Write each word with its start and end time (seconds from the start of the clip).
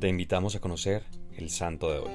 Te 0.00 0.08
invitamos 0.08 0.56
a 0.56 0.60
conocer 0.60 1.04
el 1.36 1.50
santo 1.50 1.90
de 1.92 1.98
hoy. 1.98 2.10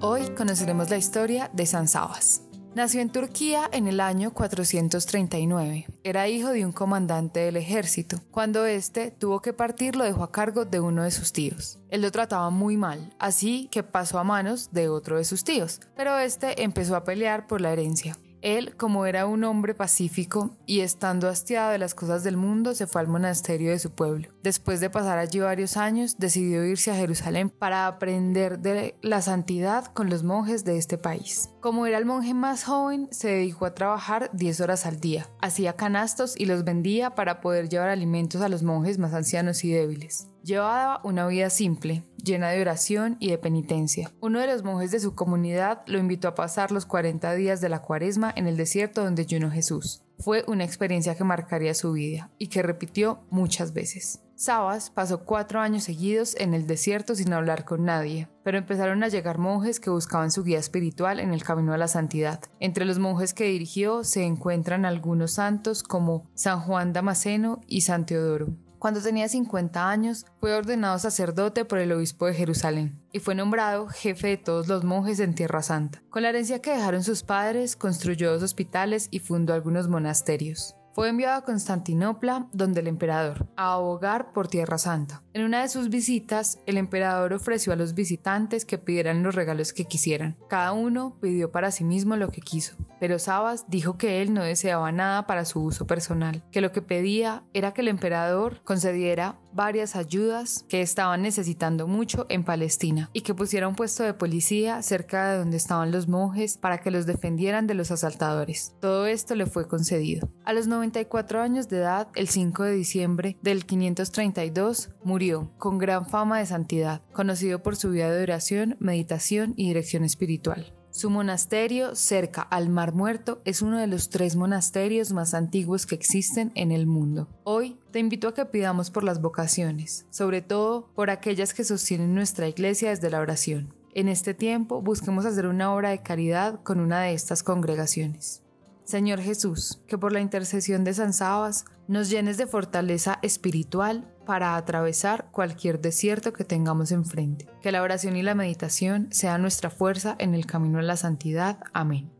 Hoy 0.00 0.28
conoceremos 0.36 0.90
la 0.90 0.96
historia 0.96 1.48
de 1.52 1.64
San 1.64 1.86
Sabas. 1.86 2.42
Nació 2.74 3.02
en 3.02 3.10
Turquía 3.10 3.70
en 3.72 3.86
el 3.86 4.00
año 4.00 4.34
439. 4.34 5.86
Era 6.02 6.26
hijo 6.26 6.48
de 6.48 6.66
un 6.66 6.72
comandante 6.72 7.38
del 7.38 7.56
ejército. 7.56 8.20
Cuando 8.32 8.66
éste 8.66 9.12
tuvo 9.12 9.40
que 9.40 9.52
partir, 9.52 9.94
lo 9.94 10.02
dejó 10.02 10.24
a 10.24 10.32
cargo 10.32 10.64
de 10.64 10.80
uno 10.80 11.04
de 11.04 11.12
sus 11.12 11.32
tíos. 11.32 11.78
Él 11.88 12.02
lo 12.02 12.10
trataba 12.10 12.50
muy 12.50 12.76
mal, 12.76 13.14
así 13.20 13.68
que 13.70 13.84
pasó 13.84 14.18
a 14.18 14.24
manos 14.24 14.72
de 14.72 14.88
otro 14.88 15.18
de 15.18 15.24
sus 15.24 15.44
tíos, 15.44 15.80
pero 15.94 16.18
este 16.18 16.64
empezó 16.64 16.96
a 16.96 17.04
pelear 17.04 17.46
por 17.46 17.60
la 17.60 17.72
herencia. 17.72 18.18
Él, 18.42 18.76
como 18.76 19.06
era 19.06 19.26
un 19.26 19.44
hombre 19.44 19.74
pacífico 19.74 20.56
y 20.66 20.80
estando 20.80 21.28
hastiado 21.28 21.70
de 21.70 21.78
las 21.78 21.94
cosas 21.94 22.24
del 22.24 22.36
mundo, 22.36 22.74
se 22.74 22.86
fue 22.86 23.00
al 23.00 23.08
monasterio 23.08 23.70
de 23.70 23.78
su 23.78 23.90
pueblo. 23.90 24.28
Después 24.42 24.80
de 24.80 24.90
pasar 24.90 25.18
allí 25.18 25.40
varios 25.40 25.76
años, 25.76 26.18
decidió 26.18 26.64
irse 26.64 26.90
a 26.90 26.96
Jerusalén 26.96 27.50
para 27.50 27.86
aprender 27.86 28.58
de 28.58 28.96
la 29.02 29.22
santidad 29.22 29.86
con 29.86 30.10
los 30.10 30.22
monjes 30.22 30.64
de 30.64 30.78
este 30.78 30.98
país. 30.98 31.50
Como 31.60 31.86
era 31.86 31.98
el 31.98 32.06
monje 32.06 32.34
más 32.34 32.64
joven, 32.64 33.08
se 33.10 33.28
dedicó 33.28 33.66
a 33.66 33.74
trabajar 33.74 34.30
10 34.32 34.60
horas 34.60 34.86
al 34.86 35.00
día. 35.00 35.28
Hacía 35.40 35.74
canastos 35.74 36.34
y 36.38 36.46
los 36.46 36.64
vendía 36.64 37.14
para 37.14 37.40
poder 37.40 37.68
llevar 37.68 37.88
alimentos 37.88 38.42
a 38.42 38.48
los 38.48 38.62
monjes 38.62 38.98
más 38.98 39.12
ancianos 39.14 39.64
y 39.64 39.72
débiles. 39.72 40.28
Llevaba 40.44 41.00
una 41.04 41.26
vida 41.26 41.50
simple, 41.50 42.04
llena 42.22 42.50
de 42.50 42.60
oración 42.60 43.16
y 43.20 43.30
de 43.30 43.38
penitencia. 43.38 44.10
Uno 44.20 44.40
de 44.40 44.46
los 44.46 44.64
monjes 44.64 44.90
de 44.90 45.00
su 45.00 45.14
comunidad 45.14 45.82
lo 45.86 45.98
invitó 45.98 46.28
a 46.28 46.34
pasar 46.34 46.72
los 46.72 46.86
40 46.86 47.34
días 47.34 47.60
de 47.60 47.68
la 47.68 47.82
cuaresma 47.82 48.32
en 48.34 48.46
el 48.46 48.56
desierto 48.56 49.04
donde 49.04 49.26
llenó 49.26 49.50
Jesús. 49.50 50.02
Fue 50.18 50.44
una 50.48 50.64
experiencia 50.64 51.14
que 51.14 51.24
marcaría 51.24 51.74
su 51.74 51.92
vida 51.92 52.30
y 52.38 52.48
que 52.48 52.62
repitió 52.62 53.20
muchas 53.30 53.72
veces. 53.72 54.20
Sabas 54.34 54.90
pasó 54.90 55.24
cuatro 55.24 55.60
años 55.60 55.82
seguidos 55.82 56.36
en 56.38 56.54
el 56.54 56.68
desierto 56.68 57.16
sin 57.16 57.32
hablar 57.32 57.64
con 57.64 57.84
nadie, 57.84 58.28
pero 58.44 58.56
empezaron 58.56 59.02
a 59.02 59.08
llegar 59.08 59.38
monjes 59.38 59.80
que 59.80 59.90
buscaban 59.90 60.30
su 60.30 60.44
guía 60.44 60.60
espiritual 60.60 61.18
en 61.18 61.32
el 61.32 61.42
camino 61.42 61.72
a 61.72 61.76
la 61.76 61.88
santidad. 61.88 62.40
Entre 62.60 62.84
los 62.84 63.00
monjes 63.00 63.34
que 63.34 63.46
dirigió 63.46 64.04
se 64.04 64.22
encuentran 64.22 64.84
algunos 64.84 65.32
santos 65.32 65.82
como 65.82 66.30
San 66.34 66.60
Juan 66.60 66.92
Damasceno 66.92 67.60
y 67.66 67.80
San 67.80 68.06
Teodoro. 68.06 68.50
Cuando 68.78 69.02
tenía 69.02 69.28
50 69.28 69.90
años, 69.90 70.24
fue 70.40 70.54
ordenado 70.54 70.98
sacerdote 70.98 71.64
por 71.64 71.78
el 71.78 71.90
obispo 71.90 72.26
de 72.26 72.34
Jerusalén 72.34 73.00
y 73.12 73.18
fue 73.18 73.34
nombrado 73.34 73.88
jefe 73.88 74.28
de 74.28 74.36
todos 74.36 74.68
los 74.68 74.84
monjes 74.84 75.18
en 75.18 75.34
Tierra 75.34 75.62
Santa. 75.62 76.00
Con 76.10 76.22
la 76.22 76.28
herencia 76.28 76.62
que 76.62 76.70
dejaron 76.70 77.02
sus 77.02 77.24
padres, 77.24 77.74
construyó 77.74 78.32
dos 78.32 78.42
hospitales 78.42 79.08
y 79.10 79.18
fundó 79.18 79.52
algunos 79.52 79.88
monasterios. 79.88 80.77
Fue 80.98 81.10
enviado 81.10 81.38
a 81.38 81.44
Constantinopla, 81.44 82.48
donde 82.52 82.80
el 82.80 82.88
emperador, 82.88 83.46
a 83.54 83.74
abogar 83.74 84.32
por 84.32 84.48
Tierra 84.48 84.78
Santa. 84.78 85.22
En 85.32 85.44
una 85.44 85.62
de 85.62 85.68
sus 85.68 85.90
visitas, 85.90 86.58
el 86.66 86.76
emperador 86.76 87.34
ofreció 87.34 87.72
a 87.72 87.76
los 87.76 87.94
visitantes 87.94 88.64
que 88.64 88.78
pidieran 88.78 89.22
los 89.22 89.36
regalos 89.36 89.72
que 89.72 89.84
quisieran. 89.84 90.36
Cada 90.48 90.72
uno 90.72 91.16
pidió 91.20 91.52
para 91.52 91.70
sí 91.70 91.84
mismo 91.84 92.16
lo 92.16 92.32
que 92.32 92.40
quiso, 92.40 92.76
pero 92.98 93.20
Sabas 93.20 93.66
dijo 93.68 93.96
que 93.96 94.22
él 94.22 94.34
no 94.34 94.42
deseaba 94.42 94.90
nada 94.90 95.28
para 95.28 95.44
su 95.44 95.62
uso 95.62 95.86
personal, 95.86 96.42
que 96.50 96.60
lo 96.60 96.72
que 96.72 96.82
pedía 96.82 97.44
era 97.54 97.72
que 97.72 97.82
el 97.82 97.86
emperador 97.86 98.60
concediera 98.64 99.38
varias 99.58 99.96
ayudas 99.96 100.64
que 100.68 100.82
estaban 100.82 101.20
necesitando 101.20 101.88
mucho 101.88 102.26
en 102.28 102.44
Palestina 102.44 103.10
y 103.12 103.22
que 103.22 103.34
pusiera 103.34 103.66
un 103.66 103.74
puesto 103.74 104.04
de 104.04 104.14
policía 104.14 104.80
cerca 104.82 105.32
de 105.32 105.38
donde 105.38 105.56
estaban 105.56 105.90
los 105.90 106.06
monjes 106.06 106.56
para 106.56 106.78
que 106.78 106.92
los 106.92 107.06
defendieran 107.06 107.66
de 107.66 107.74
los 107.74 107.90
asaltadores. 107.90 108.76
Todo 108.80 109.06
esto 109.06 109.34
le 109.34 109.46
fue 109.46 109.66
concedido. 109.66 110.30
A 110.44 110.52
los 110.52 110.68
94 110.68 111.40
años 111.40 111.68
de 111.68 111.78
edad, 111.78 112.06
el 112.14 112.28
5 112.28 112.62
de 112.62 112.72
diciembre 112.72 113.36
del 113.42 113.66
532, 113.66 114.90
murió 115.02 115.50
con 115.58 115.78
gran 115.78 116.06
fama 116.06 116.38
de 116.38 116.46
santidad, 116.46 117.02
conocido 117.12 117.60
por 117.60 117.74
su 117.74 117.90
vida 117.90 118.12
de 118.12 118.22
oración, 118.22 118.76
meditación 118.78 119.54
y 119.56 119.66
dirección 119.66 120.04
espiritual. 120.04 120.72
Su 120.90 121.10
monasterio, 121.10 121.94
cerca 121.94 122.42
al 122.42 122.70
Mar 122.70 122.92
Muerto, 122.92 123.40
es 123.44 123.62
uno 123.62 123.78
de 123.78 123.86
los 123.86 124.08
tres 124.08 124.36
monasterios 124.36 125.12
más 125.12 125.34
antiguos 125.34 125.86
que 125.86 125.94
existen 125.94 126.50
en 126.54 126.72
el 126.72 126.86
mundo. 126.86 127.28
Hoy 127.44 127.77
te 127.90 127.98
invito 127.98 128.28
a 128.28 128.34
que 128.34 128.44
pidamos 128.44 128.90
por 128.90 129.04
las 129.04 129.20
vocaciones, 129.20 130.06
sobre 130.10 130.42
todo 130.42 130.88
por 130.94 131.10
aquellas 131.10 131.54
que 131.54 131.64
sostienen 131.64 132.14
nuestra 132.14 132.48
iglesia 132.48 132.90
desde 132.90 133.10
la 133.10 133.20
oración. 133.20 133.74
En 133.94 134.08
este 134.08 134.34
tiempo 134.34 134.82
busquemos 134.82 135.24
hacer 135.24 135.46
una 135.46 135.74
obra 135.74 135.90
de 135.90 136.02
caridad 136.02 136.62
con 136.62 136.80
una 136.80 137.00
de 137.00 137.14
estas 137.14 137.42
congregaciones. 137.42 138.42
Señor 138.84 139.20
Jesús, 139.20 139.82
que 139.86 139.98
por 139.98 140.12
la 140.12 140.20
intercesión 140.20 140.82
de 140.82 140.94
San 140.94 141.12
Sabas 141.12 141.66
nos 141.88 142.08
llenes 142.08 142.38
de 142.38 142.46
fortaleza 142.46 143.18
espiritual 143.22 144.14
para 144.24 144.56
atravesar 144.56 145.28
cualquier 145.30 145.80
desierto 145.80 146.32
que 146.32 146.44
tengamos 146.44 146.92
enfrente. 146.92 147.46
Que 147.60 147.72
la 147.72 147.82
oración 147.82 148.16
y 148.16 148.22
la 148.22 148.34
meditación 148.34 149.08
sean 149.10 149.42
nuestra 149.42 149.68
fuerza 149.68 150.16
en 150.18 150.34
el 150.34 150.46
camino 150.46 150.78
a 150.78 150.82
la 150.82 150.96
santidad. 150.96 151.58
Amén. 151.72 152.10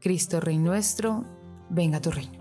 Cristo 0.00 0.40
Rey 0.40 0.58
nuestro, 0.58 1.24
venga 1.70 2.00
tu 2.00 2.10
reino. 2.10 2.40